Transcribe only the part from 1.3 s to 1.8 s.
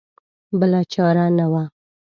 نه وه.